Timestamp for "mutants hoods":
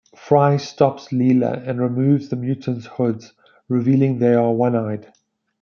2.35-3.33